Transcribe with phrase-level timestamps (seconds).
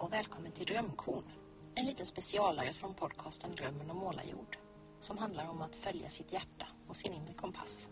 [0.00, 1.24] och välkommen till Drömkorn.
[1.74, 4.58] En liten specialare från podcasten Drömmen om målarjord
[5.00, 7.88] som handlar om att följa sitt hjärta och sin inre kompass.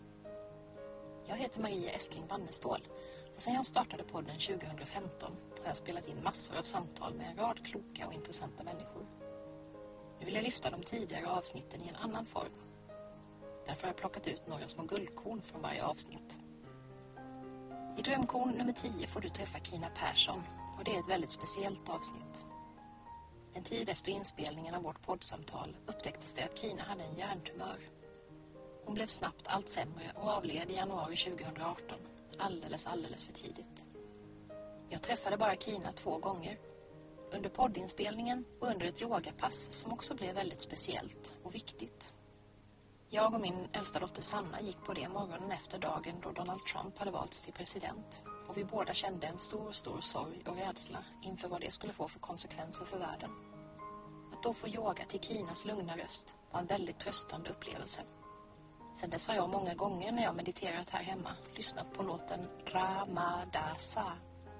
[1.27, 2.87] Jag heter Maria Estling Wannestål
[3.35, 7.37] och sedan jag startade podden 2015 har jag spelat in massor av samtal med en
[7.37, 9.05] rad kloka och intressanta människor.
[10.19, 12.53] Nu vill jag lyfta de tidigare avsnitten i en annan form.
[13.65, 16.37] Därför har jag plockat ut några små guldkorn från varje avsnitt.
[17.97, 20.43] I Drömkorn nummer 10 får du träffa Kina Persson
[20.79, 22.45] och det är ett väldigt speciellt avsnitt.
[23.53, 27.79] En tid efter inspelningen av vårt poddsamtal upptäcktes det att Kina hade en hjärntumör.
[28.85, 31.99] Hon blev snabbt allt sämre och avled i januari 2018,
[32.37, 33.85] alldeles, alldeles för tidigt.
[34.89, 36.59] Jag träffade bara Kina två gånger.
[37.31, 42.13] Under poddinspelningen och under ett yogapass som också blev väldigt speciellt och viktigt.
[43.11, 46.97] Jag och min äldsta dotter Sanna gick på det morgonen efter dagen då Donald Trump
[46.97, 51.47] hade valts till president och vi båda kände en stor, stor sorg och rädsla inför
[51.47, 53.31] vad det skulle få för konsekvenser för världen.
[54.33, 58.01] Att då få yoga till Kinas lugna röst var en väldigt tröstande upplevelse.
[58.95, 64.13] Sen dess har jag många gånger när jag mediterat här hemma lyssnat på låten Ramadasa,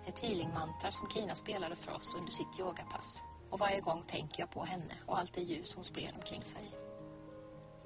[0.05, 3.23] ett healingmantra som Kina spelade för oss under sitt yogapass.
[3.49, 6.88] Och varje gång tänker jag på henne och allt det ljus hon spred omkring sig.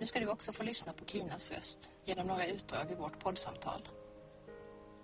[0.03, 3.87] Nu ska du också få lyssna på Kinas röst genom några utdrag i vårt poddsamtal.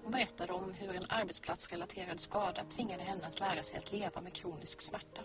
[0.04, 4.34] Hon berättade om hur en arbetsplatsrelaterad skada tvingade henne att lära sig att leva med
[4.34, 5.22] kronisk smärta.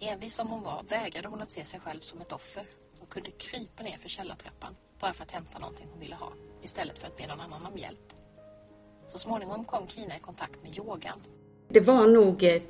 [0.00, 2.66] Envis som hon var vägrade hon att se sig själv som ett offer
[3.00, 6.98] och kunde krypa ner för källartrappan bara för att hämta någonting hon ville ha istället
[6.98, 8.12] för att be någon annan om hjälp.
[9.06, 11.22] Så småningom kom Kina i kontakt med yogan.
[11.68, 12.62] Det var nog eh,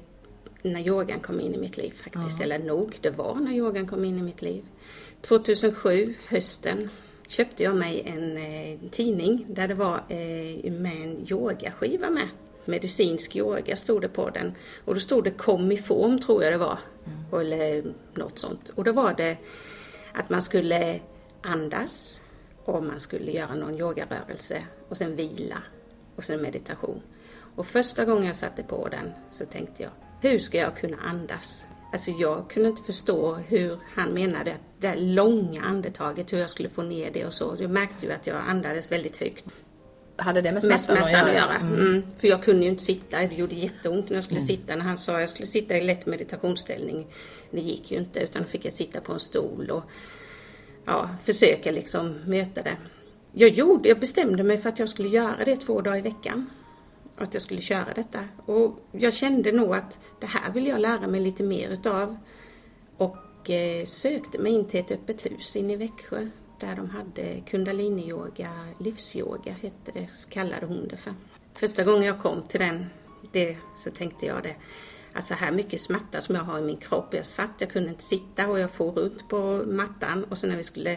[0.63, 2.39] när yogan kom in i mitt liv faktiskt.
[2.39, 2.45] Ja.
[2.45, 4.65] Eller nog, det var när yogan kom in i mitt liv.
[5.21, 6.91] 2007, hösten,
[7.27, 12.29] köpte jag mig en eh, tidning där det var eh, med en yogaskiva med.
[12.65, 14.55] Medicinsk yoga stod det på den.
[14.85, 16.79] Och då stod det kom i form tror jag det var.
[17.07, 17.41] Mm.
[17.41, 18.69] Eller något sånt.
[18.75, 19.37] Och då var det
[20.13, 21.01] att man skulle
[21.43, 22.23] andas
[22.65, 25.63] och man skulle göra någon yogarörelse och sen vila
[26.17, 27.03] och sen meditation.
[27.57, 31.67] Och första gången jag satte på den så tänkte jag, hur ska jag kunna andas?
[31.93, 36.51] Alltså jag kunde inte förstå hur han menade att det där långa andetaget, hur jag
[36.51, 37.57] skulle få ner det och så.
[37.61, 39.45] Jag märkte ju att jag andades väldigt högt.
[40.17, 41.55] Hade det med smärtan, med smärtan att göra?
[41.55, 41.81] Mm.
[41.81, 42.03] Mm.
[42.19, 44.47] För jag kunde ju inte sitta, det gjorde jätteont när jag skulle mm.
[44.47, 44.77] sitta.
[44.77, 47.07] När han sa att jag skulle sitta i lätt meditationsställning,
[47.51, 49.83] det gick ju inte utan fick jag sitta på en stol och
[50.85, 52.77] ja, försöka liksom möta det.
[53.33, 56.51] Jag, gjorde, jag bestämde mig för att jag skulle göra det två dagar i veckan
[57.23, 58.25] att jag skulle köra detta.
[58.47, 62.17] Och jag kände nog att det här vill jag lära mig lite mer utav.
[62.97, 66.29] Och eh, sökte mig in till ett öppet hus inne i Växjö
[66.61, 71.15] där de hade kundaliniyoga, livsyoga hette det, kallade hon det för.
[71.55, 72.87] Första gången jag kom till den,
[73.33, 74.55] det, så tänkte jag det,
[75.13, 77.15] att så här mycket smärta som jag har i min kropp.
[77.15, 80.57] Jag satt, jag kunde inte sitta och jag for runt på mattan och sen när
[80.57, 80.97] vi skulle,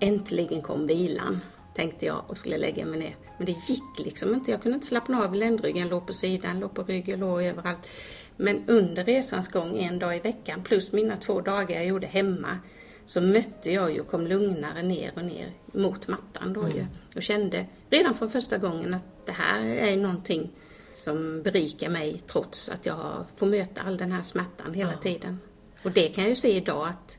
[0.00, 1.40] äntligen kom vilan
[1.74, 3.16] tänkte jag och skulle lägga mig ner.
[3.36, 4.50] Men det gick liksom inte.
[4.50, 7.88] Jag kunde inte slappna av i ländryggen, låg på sidan, låg på ryggen, låg överallt.
[8.36, 12.58] Men under resans gång, en dag i veckan, plus mina två dagar jag gjorde hemma,
[13.06, 16.76] så mötte jag ju och kom lugnare ner och ner mot mattan då mm.
[16.76, 16.86] ju.
[17.16, 20.50] Och kände redan från första gången att det här är någonting
[20.92, 24.98] som berikar mig trots att jag får möta all den här smärtan hela ja.
[24.98, 25.38] tiden.
[25.82, 27.18] Och det kan jag ju se idag att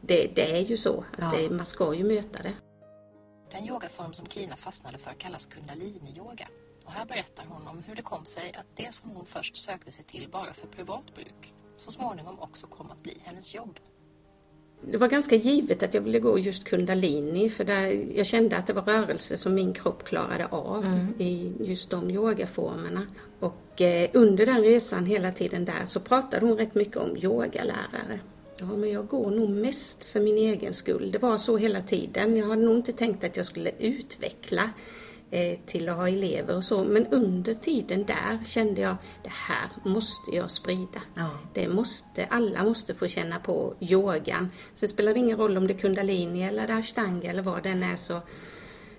[0.00, 1.38] det, det är ju så, att ja.
[1.38, 2.52] det, man ska ju möta det.
[3.52, 6.48] Den yogaform som Kina fastnade för kallas kundalini-yoga.
[6.84, 9.90] Och här berättar hon om hur det kom sig att det som hon först sökte
[9.90, 13.78] sig till bara för privat bruk så småningom också kom att bli hennes jobb.
[14.82, 18.66] Det var ganska givet att jag ville gå just kundalini för där jag kände att
[18.66, 21.14] det var rörelse som min kropp klarade av mm.
[21.18, 23.06] i just de yogaformerna.
[23.40, 28.20] Och eh, under den resan hela tiden där så pratade hon rätt mycket om yogalärare.
[28.60, 31.10] Ja, men jag går nog mest för min egen skull.
[31.10, 32.36] Det var så hela tiden.
[32.36, 34.70] Jag hade nog inte tänkt att jag skulle utveckla
[35.30, 36.84] eh, till att ha elever och så.
[36.84, 41.02] Men under tiden där kände jag, det här måste jag sprida.
[41.14, 41.30] Ja.
[41.54, 44.50] Det måste, alla måste få känna på yogan.
[44.74, 47.96] Sen spelar det ingen roll om det är kundalini eller ashtanga eller vad den är
[47.96, 48.20] så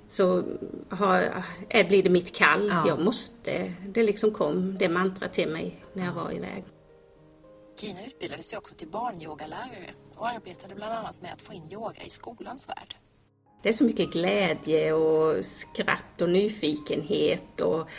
[0.08, 0.44] så
[0.90, 2.68] har, är, blir det mitt kall.
[2.68, 2.88] Ja.
[2.88, 6.64] Jag måste, det liksom kom det mantra till mig när jag var iväg.
[7.82, 12.04] Kina utbildade sig också till barnyogalärare och arbetade bland annat med att få in yoga
[12.04, 12.96] i skolans värld.
[13.64, 17.90] Det är så mycket glädje och skratt och nyfikenhet och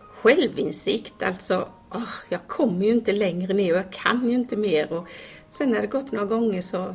[0.00, 1.22] självinsikt.
[1.22, 4.92] Alltså, oh, jag kommer ju inte längre ner och jag kan ju inte mer.
[4.92, 5.08] Och
[5.50, 6.94] sen när det gått några gånger så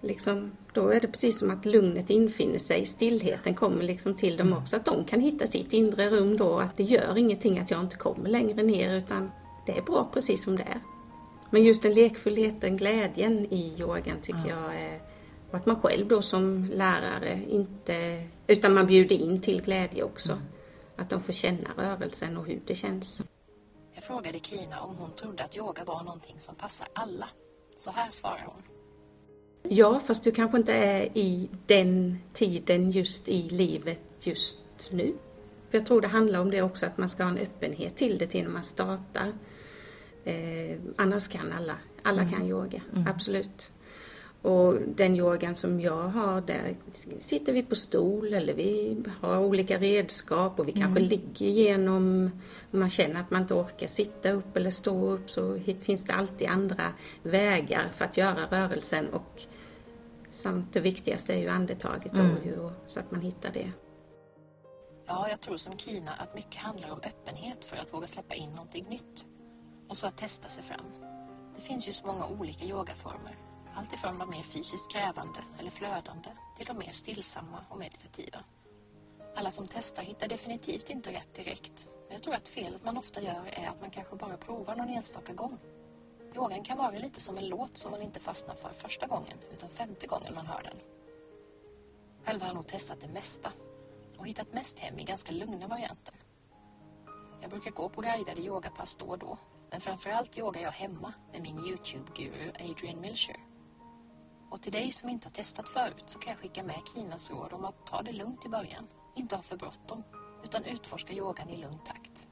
[0.00, 4.52] liksom, då är det precis som att lugnet infinner sig, stillheten kommer liksom till dem
[4.52, 4.76] också.
[4.76, 7.96] Att de kan hitta sitt inre rum då, att det gör ingenting att jag inte
[7.96, 9.30] kommer längre ner utan
[9.66, 10.80] det är bra precis som det är.
[11.52, 14.56] Men just den lekfullheten, glädjen i yogan tycker ja.
[14.56, 15.00] jag är
[15.52, 20.32] och att man själv då som lärare inte, utan man bjuder in till glädje också.
[20.32, 20.44] Mm.
[20.96, 23.24] Att de får känna rörelsen och hur det känns.
[23.94, 27.28] Jag frågade Kina om hon trodde att yoga var någonting som passar alla.
[27.76, 28.62] Så här svarar hon.
[29.62, 35.14] Ja, fast du kanske inte är i den tiden just i livet just nu.
[35.70, 38.18] För jag tror det handlar om det också, att man ska ha en öppenhet till
[38.18, 39.32] det till när man startar.
[40.24, 42.32] Eh, annars kan alla, alla mm.
[42.32, 43.06] kan yoga, mm.
[43.08, 43.72] absolut.
[44.42, 46.76] Och den yogan som jag har, där
[47.20, 51.08] sitter vi på stol eller vi har olika redskap och vi kanske mm.
[51.08, 52.30] ligger igenom,
[52.70, 56.12] om man känner att man inte orkar sitta upp eller stå upp så finns det
[56.12, 56.84] alltid andra
[57.22, 59.42] vägar för att göra rörelsen och
[60.28, 62.60] samt det viktigaste är ju andetaget mm.
[62.60, 63.72] och, så att man hittar det.
[65.06, 68.50] Ja, jag tror som Kina att mycket handlar om öppenhet för att våga släppa in
[68.50, 69.26] någonting nytt.
[69.92, 70.86] Och så att testa sig fram.
[71.56, 73.36] Det finns ju så många olika yogaformer
[73.74, 78.38] Alltifrån de mer fysiskt krävande eller flödande till de mer stillsamma och meditativa.
[79.36, 81.88] Alla som testar hittar definitivt inte rätt direkt.
[82.06, 84.88] Men jag tror att felet man ofta gör är att man kanske bara provar någon
[84.88, 85.58] enstaka gång.
[86.34, 89.70] Yogan kan vara lite som en låt som man inte fastnar för första gången utan
[89.70, 90.76] femte gången man hör den.
[92.24, 93.52] Själv har jag nog testat det mesta
[94.18, 96.14] och hittat mest hem i ganska lugna varianter.
[97.40, 99.38] Jag brukar gå på guidade yogapass då och då
[99.72, 103.36] men framförallt yogar jag hemma med min Youtube-guru Adrian Milcher.
[104.50, 107.52] Och till dig som inte har testat förut så kan jag skicka med Kinas råd
[107.52, 108.86] om att ta det lugnt i början.
[109.16, 110.02] Inte ha för bråttom,
[110.44, 112.26] utan utforska yogan i lugn takt.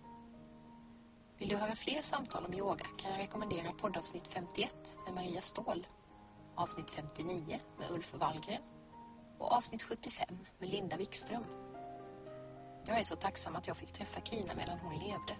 [1.38, 5.87] Vill du höra fler samtal om yoga kan jag rekommendera poddavsnitt 51 med Maria Ståhl,
[6.54, 8.62] avsnitt 59 med Ulf Wallgren
[9.38, 11.44] och avsnitt 75 med Linda Wikström.
[12.87, 15.37] Jag är så tacksam att jag fick träffa Kina medan hon levde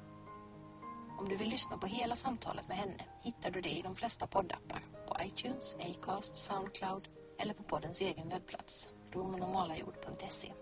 [1.21, 4.27] om du vill lyssna på hela samtalet med henne hittar du det i de flesta
[4.27, 7.09] poddappar på iTunes, Acast, Soundcloud
[7.39, 10.53] eller på poddens egen webbplats romonormalajord.se.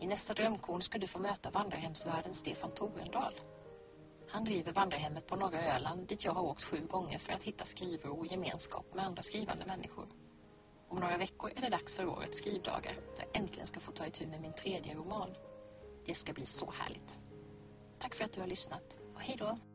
[0.00, 3.40] I nästa drömkorn ska du få möta vandrarhemsvärden Stefan Torendal.
[4.30, 7.64] Han driver vandrarhemmet på norra Öland dit jag har åkt sju gånger för att hitta
[7.64, 10.08] skrivro och gemenskap med andra skrivande människor.
[10.88, 14.06] Om några veckor är det dags för årets skrivdagar där jag äntligen ska få ta
[14.06, 15.34] itu med min tredje roman.
[16.06, 17.18] Det ska bli så härligt.
[18.00, 18.98] Tack för att du har lyssnat.
[19.22, 19.69] Hej då!